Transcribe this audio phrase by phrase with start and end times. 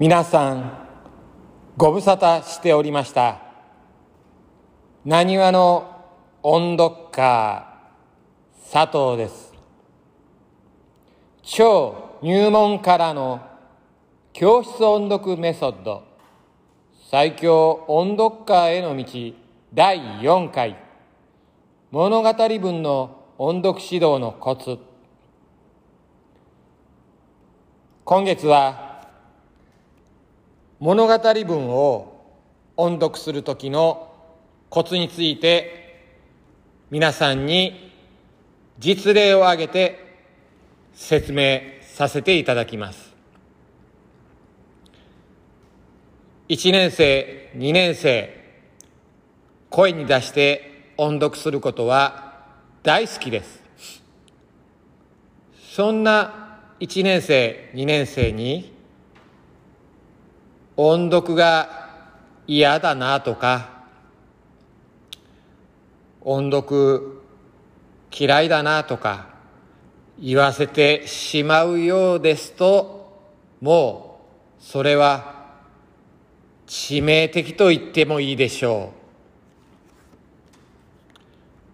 [0.00, 0.86] 皆さん
[1.76, 3.42] ご無沙汰しておりました。
[5.04, 6.04] なにわの
[6.40, 7.66] 音読家
[8.70, 9.52] 佐藤です。
[11.42, 13.40] 超入門からの
[14.32, 16.04] 教室音読メソッド。
[17.10, 19.04] 最強音読家への道
[19.74, 20.76] 第4回。
[21.90, 24.78] 物語文の音読指導のコツ。
[28.04, 28.87] 今月は
[30.80, 32.24] 物語文を
[32.76, 34.12] 音読する時の
[34.70, 36.04] コツについて
[36.92, 37.92] 皆さんに
[38.78, 40.16] 実例を挙げて
[40.94, 43.12] 説明させていただきます。
[46.48, 48.38] 1年生2年生
[49.70, 52.46] 声に出して音読することは
[52.84, 53.64] 大好きです。
[55.74, 58.77] そんな1年生2年生に
[60.80, 61.88] 音読が
[62.46, 63.82] 嫌だなとか
[66.20, 67.20] 音読
[68.16, 69.26] 嫌いだなとか
[70.20, 73.20] 言わせてしまうようですと
[73.60, 74.20] も
[74.60, 75.56] うそれは
[76.68, 78.92] 致命的と言ってもいいでしょ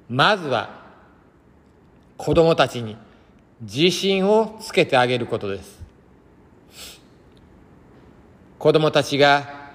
[0.09, 0.15] う。
[0.15, 0.83] まずは
[2.17, 2.97] 子供たちに
[3.61, 5.84] 自信をつけてあげることです。
[8.65, 9.73] 子供たちが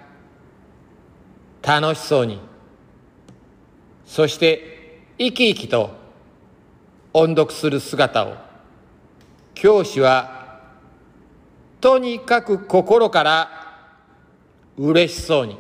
[1.62, 2.40] 楽しそうに
[4.04, 5.92] そして生き生きと
[7.14, 8.34] 音読する姿を
[9.54, 10.64] 教師は
[11.80, 13.52] とにかく心から
[14.76, 15.56] 嬉しそうに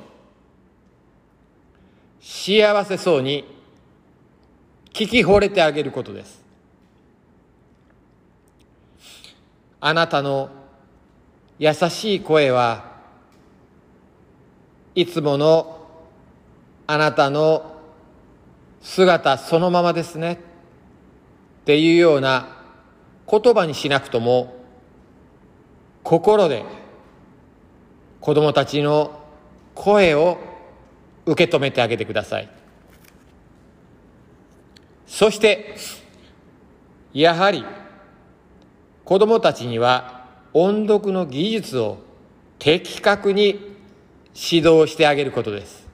[2.20, 3.46] 幸せそうに
[4.92, 6.44] 聞き惚れてあげることです。
[9.80, 10.50] あなたの
[11.60, 12.98] 優しい声は
[14.96, 15.88] いつもの
[16.88, 17.76] あなたの
[18.82, 20.34] 姿そのままですね。
[20.34, 22.58] っていうような
[23.30, 24.56] 言葉にしなくとも
[26.02, 26.66] 心で
[28.20, 29.20] 子供たちの
[29.76, 30.40] 声を
[31.26, 32.50] 受け止めてあげてください。
[35.06, 35.76] そして
[37.14, 37.66] やはり
[39.06, 42.00] 子供たちには音読の技術を
[42.58, 43.69] 的確に
[44.34, 45.88] 指導してあげることです。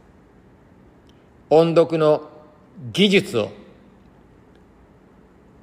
[1.49, 2.29] 音読の
[2.91, 3.51] 技術を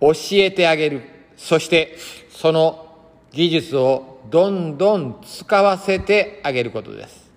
[0.01, 1.03] 教えてあげる。
[1.37, 1.97] そして
[2.31, 2.97] その
[3.33, 7.31] 技術をどんどん使わせてあげることです。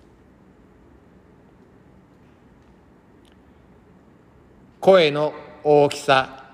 [4.80, 5.32] 声の
[5.64, 6.44] 大きさ、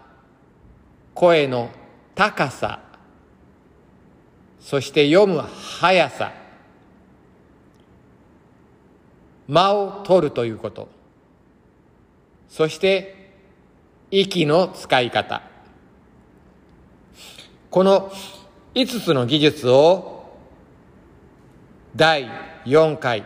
[1.15, 1.71] 声の
[2.15, 2.81] 高さ、
[4.59, 6.33] そして読む速さ
[9.49, 10.89] 間を取るということ。
[12.49, 13.33] そして
[14.11, 15.43] 息の使い方。
[17.71, 18.13] この
[18.75, 20.37] 5つの技術を
[21.97, 22.29] 第
[22.67, 23.25] 4回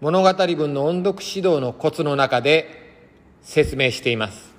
[0.00, 2.94] 物語文の音読指導のコツの中で
[3.42, 4.54] 説明しています。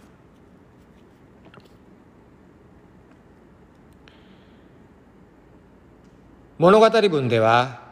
[6.57, 7.88] 物語文では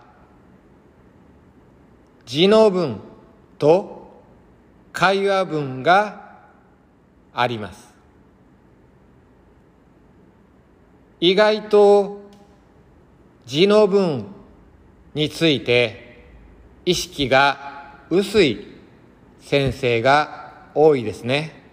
[2.28, 3.00] 字の文
[3.58, 4.22] と
[4.92, 6.40] 会話文が
[7.34, 7.94] あります。
[11.22, 12.20] 意外と
[13.46, 14.26] 字の文
[15.14, 16.26] について
[16.84, 18.76] 意識が薄い
[19.40, 21.64] 先生が多いですね。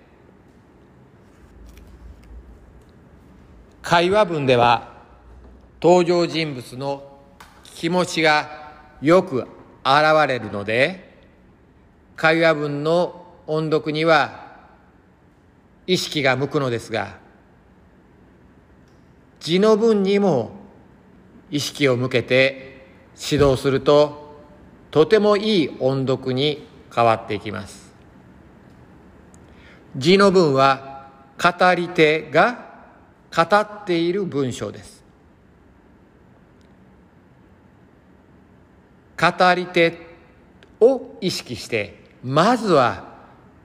[3.82, 5.02] 会話文では
[5.82, 7.18] 登場人物の
[7.64, 8.70] 気持ちが
[9.02, 9.48] よく
[9.84, 11.12] 現れるので
[12.16, 14.44] 会話文の音読には
[15.86, 17.18] 意識が向くのですが
[19.40, 20.52] 字の文にも
[21.50, 22.86] 意識を向けて
[23.30, 24.40] 指導すると
[24.90, 27.92] とてもいい音読に変わっていきます。
[29.96, 32.72] 字の文は語り手が
[33.34, 35.03] 語っている文章です。
[39.20, 39.98] 語り手
[40.80, 43.14] を意識してまずは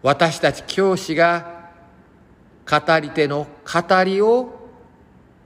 [0.01, 1.69] 私たち教師が
[2.69, 4.69] 語り手の語りを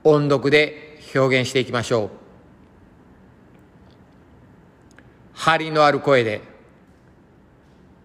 [0.04, 2.10] 音読で表現していきましょう。
[5.32, 6.42] 張りのある声で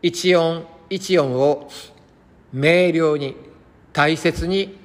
[0.01, 1.69] 一音一音を
[2.51, 3.35] 明瞭に
[3.93, 4.77] 大切に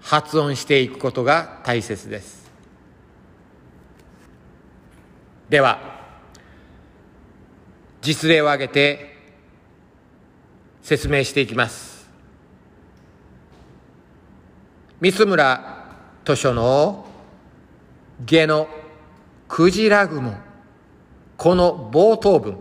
[0.00, 2.47] 発音していくことが大切です。
[5.48, 5.78] では
[8.02, 9.16] 実例を挙げて
[10.82, 12.08] 説明していきます。
[15.00, 17.06] 三村図書の
[18.24, 18.68] 下の
[19.46, 20.34] クジラ雲
[21.36, 22.58] この冒頭文。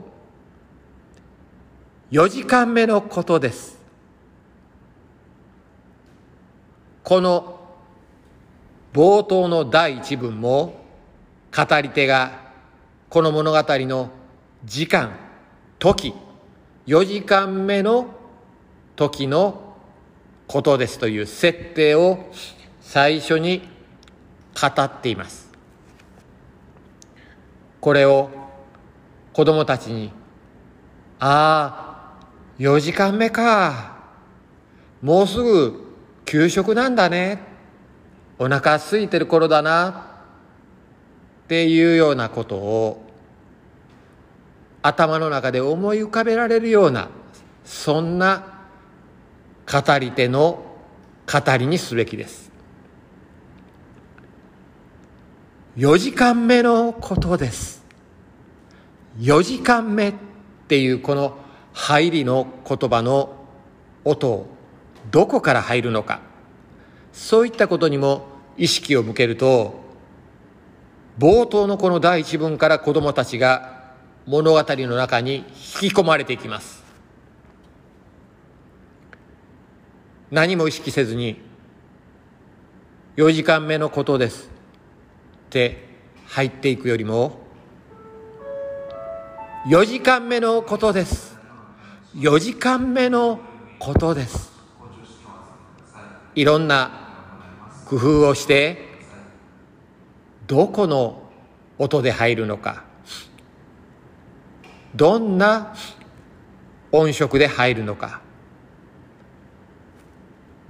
[2.11, 3.77] 4時間目のことです。
[7.03, 7.59] この
[8.93, 10.85] 冒頭の第一文も
[11.55, 12.46] 語り手が
[13.09, 14.09] この物語の
[14.65, 15.15] 時間
[15.79, 16.13] 時。
[16.87, 18.07] 4時間目の
[18.95, 19.75] 時の
[20.47, 22.31] ことですという設定を
[22.81, 23.67] 最初に
[24.59, 25.51] 語っています。
[27.79, 28.29] これを
[29.33, 30.11] 子供たちに
[31.19, 32.25] ああ
[32.59, 33.95] 4時間目か。
[35.01, 35.95] もうすぐ
[36.25, 37.39] 給食なんだね。
[38.39, 40.06] お腹空いてる頃だな。
[41.47, 43.05] っていうようなことを
[44.81, 47.07] 頭の中で思い浮かべられるような
[47.63, 48.65] そんな
[49.65, 50.61] 語り手の
[51.25, 52.51] 語りにすべきです。
[55.77, 57.81] 4時間目のことです。
[59.19, 60.13] 4時間目っ
[60.67, 61.37] ていうこの
[61.71, 63.35] 入りの言葉の
[64.03, 64.47] 音を
[65.11, 66.19] どこから入るのか。
[67.13, 68.27] そういったことにも
[68.57, 69.86] 意識を向けると
[71.17, 73.91] 冒頭のこの第一文から子供たちが
[74.27, 76.83] 物語の中に引き込まれていきます。
[80.29, 81.41] 何も意識せずに
[83.15, 84.49] 4時間目のことです。
[85.47, 85.87] って
[86.27, 87.39] 入っていくよりも
[89.67, 91.37] 4時間目のことです。
[92.15, 93.39] 4時間目の
[93.79, 94.51] ことです。
[96.35, 96.91] いろんな
[97.85, 98.86] 工夫をして
[100.47, 101.23] どこの
[101.77, 102.85] 音で入るのか。
[104.95, 105.75] どんな
[106.91, 108.21] 音色で入るのか。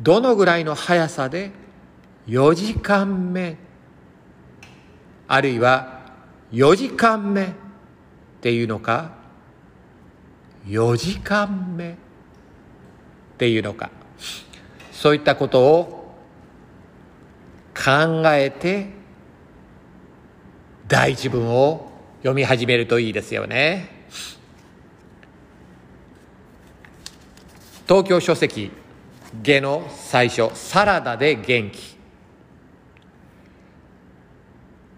[0.01, 1.51] どのぐらいの速さで
[2.27, 3.57] 4時間目。
[5.27, 6.01] あるいは
[6.51, 7.47] 4時間目っ
[8.41, 9.11] ていうのか。
[10.65, 11.95] 4時間目っ
[13.37, 13.91] ていうのか。
[14.91, 16.15] そういったことを
[17.75, 18.96] 考えて
[20.87, 23.89] 第一文を読み始めるといいですよね。
[27.87, 28.71] 東京書籍
[29.41, 31.97] 下の最初サラダで元気。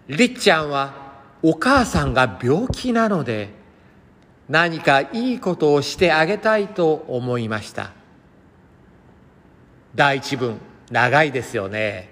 [0.08, 0.94] りっちゃんは
[1.42, 3.48] お母さんが病気なので
[4.48, 7.92] 何かいいことをしてあげたいと思いました。
[9.94, 10.58] 第一文
[10.90, 12.10] 長いですよね。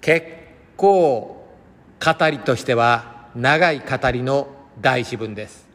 [0.00, 0.26] 結
[0.76, 1.37] 構
[2.04, 4.48] 語りとしては長い語りの
[4.80, 5.66] 第一文です。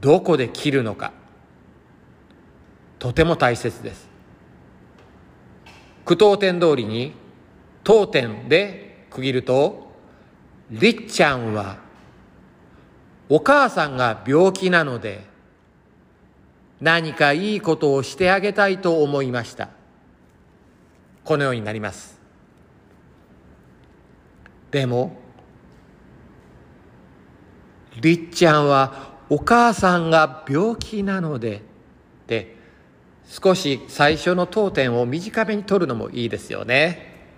[0.00, 1.12] どこで切るのか。
[2.98, 4.08] とても大切です。
[6.04, 7.12] 句読点通りに
[7.82, 9.92] 当点で区切ると
[10.70, 11.78] りっちゃんは
[13.28, 15.24] お母さんが病気なので
[16.80, 19.70] 何かいいことをしてあげたいと思いました。
[21.24, 22.13] このようになります。
[24.74, 25.12] でも
[28.00, 31.60] りっちゃんはお母さんが病気なのでっ
[32.26, 32.56] て
[33.24, 37.28] 少し最初の当点を短めに取るのもいいですよね。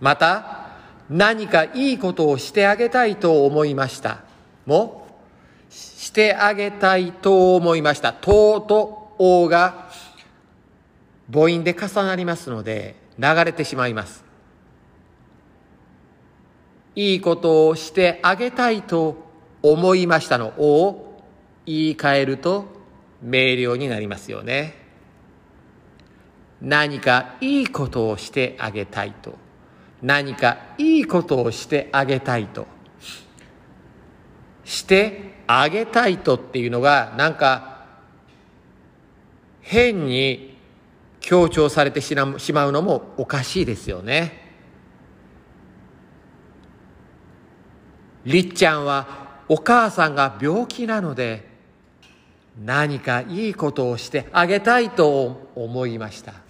[0.00, 0.72] また、
[1.08, 4.24] 何かいいことをしてあげたいと思いました。
[4.66, 5.06] も、
[5.70, 8.12] してあげたいと思いました。
[8.12, 9.88] とうとおが
[11.32, 14.25] 母音で重なりますので流れてしまいます。
[16.96, 19.16] いいことをしてあげたいと
[19.62, 21.22] 思いましたのを
[21.66, 22.64] 言い換えると
[23.22, 24.86] 明瞭になりますよね。
[26.62, 29.34] 何かいいことをしてあげたいと
[30.02, 32.66] 何かいいことをしてあげたいと
[34.64, 37.84] してあげたいとっていうのがなんか
[39.60, 40.56] 変に
[41.20, 44.45] 強調されてしまうのもおかしいですよね。
[48.26, 49.06] りっちゃんは
[49.48, 51.48] お母さんが病気なので
[52.62, 56.46] 何かいいことをしてあげたいと思いました。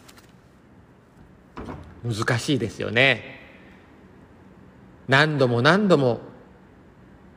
[2.06, 3.40] 難しいですよね
[5.09, 6.21] 何度も何度も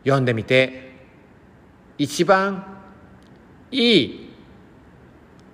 [0.04, 0.92] 読んでみて
[1.98, 2.82] 一番
[3.72, 4.30] いい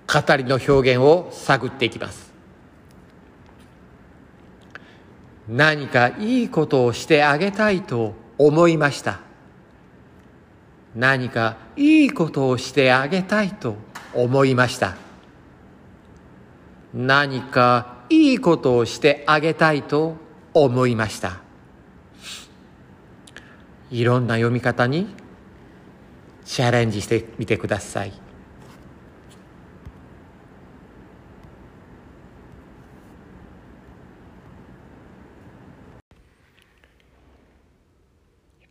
[0.06, 2.32] 語りの表現を探っていきます
[5.48, 9.20] 何かいいことをしてあげたいと思いました。
[10.94, 13.76] 何かいいことをしてあげたいと
[14.14, 14.96] 思いました。
[16.94, 20.16] 何かいいことをしてあげたいと
[20.54, 21.40] 思いました。
[23.90, 25.06] いろんな読み方に
[26.44, 28.25] チャレンジしてみてください。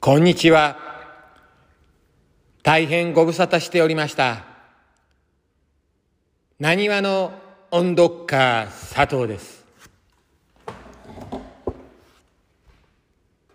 [0.05, 0.77] こんにちは。
[2.61, 4.43] 大変ご無沙汰しておりました。
[6.59, 7.33] なにわの
[7.71, 9.65] 音読家佐藤です。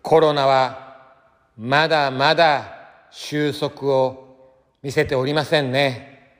[0.01, 1.13] コロナは
[1.57, 2.65] まだまだ
[3.11, 6.35] 収束を見せておりませんね。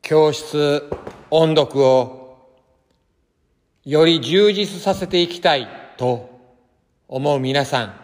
[0.00, 0.88] 教室
[1.30, 2.48] 音読を
[3.84, 6.29] より充実させていきたいと
[7.12, 7.94] 思う皆さん、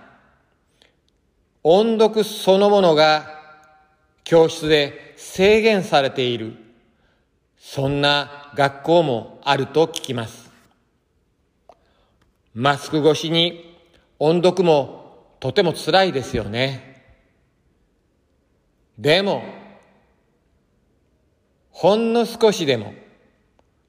[1.63, 3.41] 音読そのものが
[4.25, 6.57] 教室で制限されている、
[7.57, 10.51] そんな学校もあると聞きます。
[12.53, 13.79] マスク越しに
[14.19, 17.05] 音読もとても辛いですよね。
[18.99, 19.45] でも、
[21.71, 22.93] ほんの少しでも、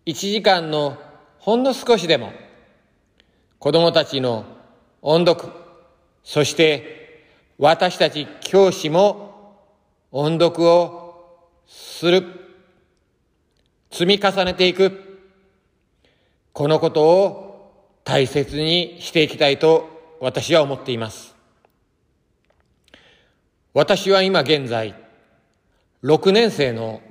[0.05, 0.95] 一時間の
[1.39, 2.31] ほんの少しでも、
[3.57, 4.56] 子供たちの
[5.01, 5.51] 音読、
[6.23, 7.25] そして
[7.57, 9.57] 私たち教師も
[10.11, 11.07] 音読を
[11.67, 12.23] する、
[13.91, 15.19] 積み重ねていく、
[16.53, 21.35] このことを大切にしていきたいと私は思っています。
[23.73, 24.95] 私は今現在、
[26.03, 27.01] 6年生の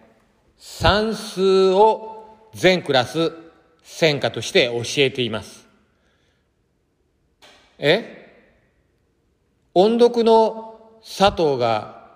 [0.56, 3.32] 算数を全クラス
[3.82, 5.65] 専科として教えています。
[7.78, 8.40] え？
[9.74, 12.06] 音読の佐藤が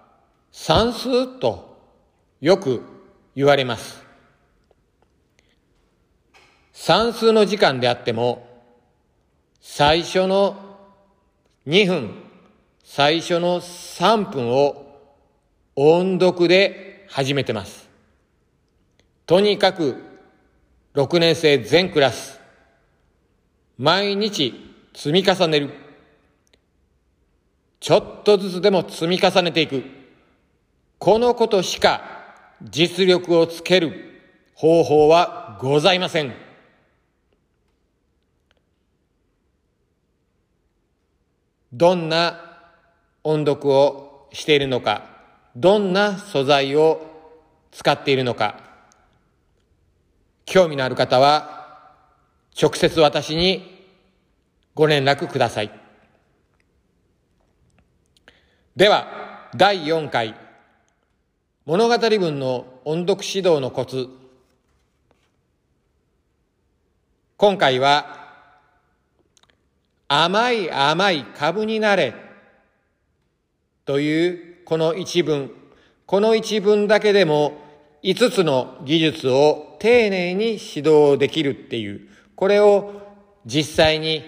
[0.50, 1.26] 算数？
[1.38, 1.79] と
[2.40, 2.83] よく
[3.37, 4.02] 言われます。
[6.73, 8.49] 算数の時間であっても、
[9.61, 10.57] 最初の
[11.67, 12.14] 2分、
[12.83, 14.87] 最初の3分を
[15.76, 17.88] 音読で始めてます。
[19.26, 20.02] とにかく
[20.95, 22.40] 6年生全クラス、
[23.79, 24.70] 毎日
[25.00, 25.71] 積み重ねる。
[27.80, 29.83] ちょっとずつでも積み重ねていく。
[30.99, 32.02] このことしか
[32.62, 34.21] 実力をつける
[34.54, 36.35] 方法はございません。
[41.73, 42.38] どんな
[43.25, 45.04] 音読をしているのか、
[45.57, 47.40] どんな素材を
[47.71, 48.61] 使っているのか、
[50.45, 51.95] 興味のある方は
[52.61, 53.70] 直接私に
[54.75, 55.71] ご連絡ください。
[58.77, 60.35] では、第4回、
[61.67, 64.09] 物語文の音読指導のコツ。
[67.37, 68.17] 今回は、
[70.09, 72.15] 甘い甘い株になれ
[73.85, 75.53] というこの一文、
[76.07, 77.59] この一文だけでも
[78.03, 83.03] 5つの技術を丁寧に指導できるっていう、これを
[83.47, 84.25] 実際に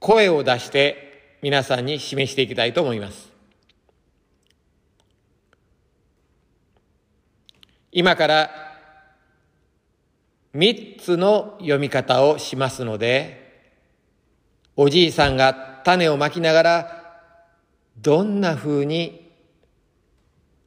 [0.00, 3.32] 声を出して皆さんに示していきたいと思います。
[7.92, 8.50] 今から
[10.52, 13.70] 三つの読み方をしますので、
[14.76, 17.20] おじいさんが種をまきながら、
[17.98, 19.30] どんな風に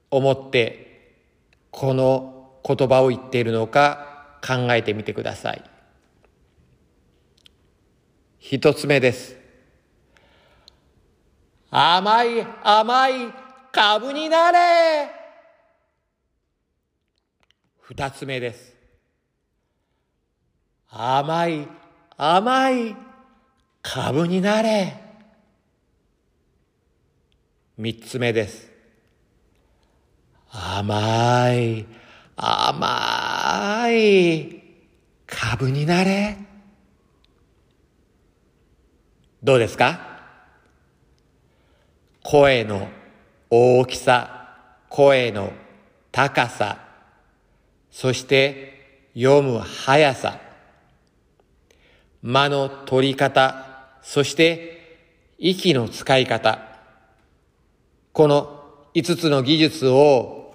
[0.09, 1.15] 思って
[1.69, 5.68] この言葉を言っているのか考えてみてください。
[8.39, 9.35] 一つ目です。
[11.69, 13.13] 甘い甘い
[13.71, 15.11] 株になれ
[17.81, 18.73] 二つ目です。
[20.89, 21.67] 甘い
[22.17, 22.95] 甘い
[23.81, 24.97] 株になれ
[27.77, 28.69] 三つ目です。
[30.49, 31.85] 甘い
[32.35, 34.63] 甘い
[35.27, 36.48] 株になれ
[39.41, 39.99] どうですか？
[42.23, 42.89] 声の
[43.49, 44.57] 大きさ、
[44.89, 45.53] 声の
[46.11, 46.79] 高さ、
[47.89, 50.39] そして読む速さ、
[52.21, 53.65] 間の取り方、
[54.01, 56.59] そして息の使い方、
[58.11, 60.53] この5つの技術を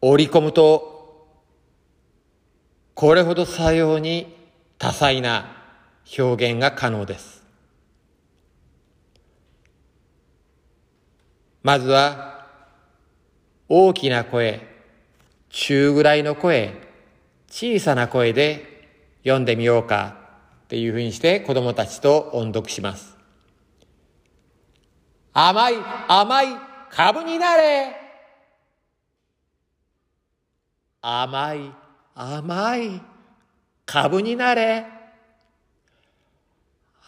[0.00, 1.28] 織り込むと、
[2.94, 4.34] これほど作用に
[4.78, 5.57] 多彩な
[6.16, 7.44] 表現が可能です。
[11.62, 12.46] まずは、
[13.68, 14.66] 大きな声、
[15.50, 16.74] 中ぐらいの声、
[17.50, 18.88] 小さな声で
[19.22, 20.16] 読んでみようか
[20.64, 23.16] っていうふうにして子供たちと音読します。
[25.34, 25.74] 甘い、
[26.08, 26.46] 甘い、
[26.90, 27.94] 株になれ
[31.02, 31.72] 甘い、
[32.14, 33.02] 甘い、
[33.84, 34.97] 株になれ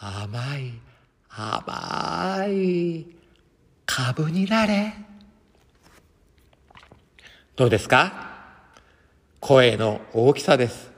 [0.03, 0.73] 甘い、
[1.29, 3.05] 甘い、
[3.85, 4.95] 株になれ
[7.55, 8.11] どうですか？
[9.39, 10.89] 声の大きさです。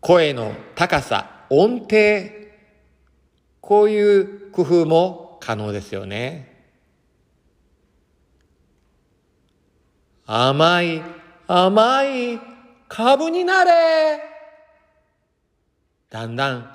[0.00, 1.96] 声の高さ、音程、
[3.60, 6.64] こういう工夫も可能ですよね。
[10.26, 11.02] 甘い、
[11.48, 12.40] 甘い、
[12.86, 14.35] 株になれ
[16.10, 16.70] だんだん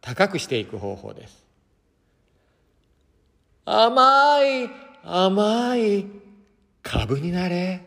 [0.00, 1.44] 高くしていく方法です。
[3.64, 4.70] 甘い、
[5.04, 6.06] 甘い、
[6.82, 7.84] 株になれ。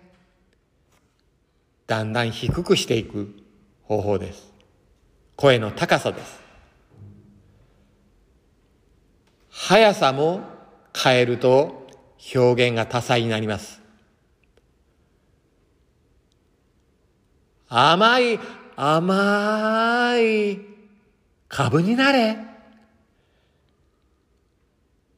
[1.88, 3.36] だんだん低くしていく
[3.84, 4.54] 方法です。
[5.36, 6.40] 声の高さです。
[9.50, 10.42] 速さも
[10.96, 11.88] 変えると
[12.36, 13.82] 表現が多彩になります。
[17.68, 18.40] 甘い、
[18.76, 20.71] 甘い、
[21.54, 22.38] 株になれ。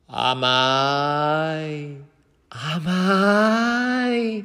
[0.08, 1.98] 甘い、
[2.50, 4.44] 甘い、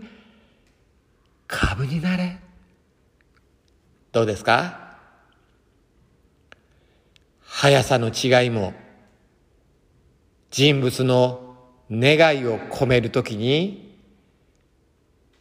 [1.46, 2.38] 株になれ。
[4.12, 4.98] どうですか？
[7.40, 8.74] 速さの違いも、
[10.50, 11.56] 人物の
[11.90, 13.98] 願いを込めるときに、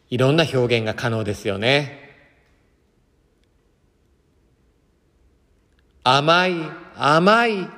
[0.08, 2.07] いろんな表現が可能ですよね。
[6.10, 6.54] 甘い、
[6.96, 7.68] 甘い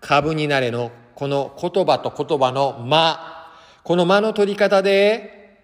[0.00, 3.48] 株になれのこの言葉と言葉の間、
[3.84, 5.56] この間の取り方で、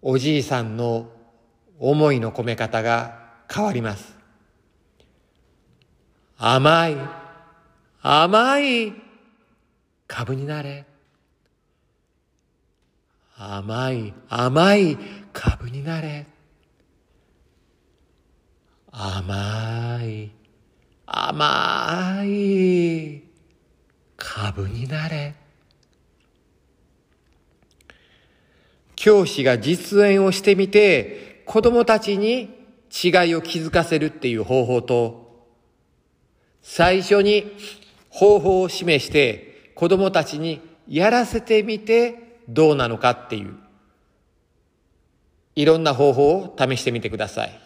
[0.00, 1.10] おじいさんの
[1.80, 4.16] 思いの込め方が変わります。
[6.38, 6.96] 甘い、
[8.00, 8.92] 甘い
[10.06, 10.84] 株になれ。
[13.36, 14.96] 甘い、甘い
[15.32, 16.24] 株になれ。
[18.92, 20.41] 甘い、
[21.14, 23.22] 甘い
[24.16, 25.34] 株になれ。
[28.96, 32.44] 教師が実演をしてみて、子供たちに
[32.90, 35.48] 違いを気づかせるっていう方法と、
[36.62, 37.52] 最初に
[38.08, 43.54] 方法を示して子供たちにやらせてみてどうなのかっていう、
[45.56, 47.60] いろんな方法を試してみてください。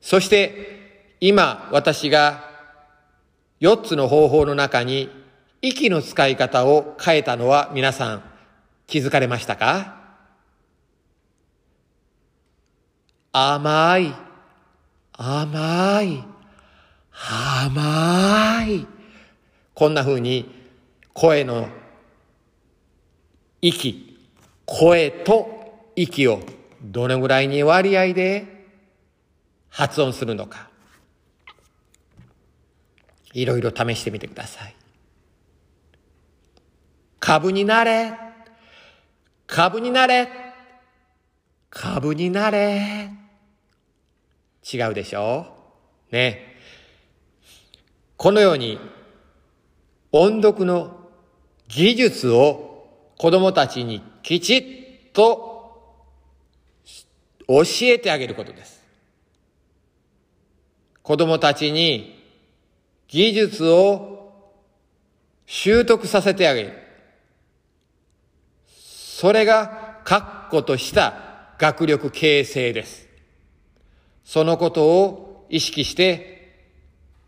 [0.00, 0.87] そして、
[1.20, 2.48] 今私が
[3.60, 5.10] 4つの方法の中に
[5.60, 8.22] 息の使い方を変えたのは皆さん
[8.86, 9.96] 気づかれましたか？
[13.32, 14.14] 甘い、
[15.12, 16.24] 甘い、
[17.12, 18.86] 甘い。
[19.74, 20.50] こんな風に
[21.12, 21.68] 声の
[23.60, 24.18] 息、
[24.64, 26.40] 声と息を
[26.82, 28.66] どのぐらいに割合で
[29.68, 30.67] 発音するのか。
[33.34, 34.74] いろいろ試してみてください。
[37.20, 38.12] 株になれ
[39.46, 40.28] 株になれ
[41.70, 43.10] 株になれ
[44.72, 45.46] 違うでしょ？
[46.10, 46.56] うね。
[48.16, 48.78] このように
[50.12, 51.08] 音読の
[51.68, 52.88] 技術を
[53.18, 56.06] 子供たちにきちっと
[57.46, 58.82] 教えてあげることです。
[61.02, 62.17] 子供たちに
[63.08, 64.52] 技術を
[65.46, 66.72] 習得させてあげる。
[68.66, 73.08] それが確固とした学力形成です。
[74.24, 76.54] そのことを意識して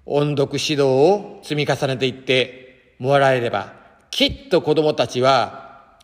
[0.04, 3.72] 音読指導を積み重ねていってもらえれば、
[4.10, 5.98] きっと子供たちは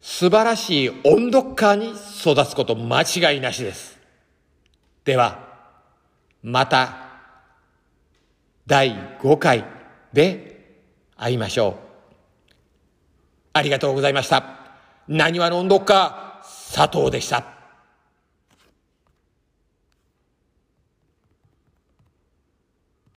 [0.00, 1.90] 素晴らしい音読家に
[2.20, 3.98] 育つこと間違いなしです。
[5.04, 5.48] では、
[6.42, 7.07] また
[8.68, 9.64] 第5回
[10.12, 10.76] で
[11.16, 11.74] 会いましょう。
[13.54, 14.44] ありがとうございました。
[15.08, 16.42] 何話の音読家、
[16.74, 17.57] 佐藤でした。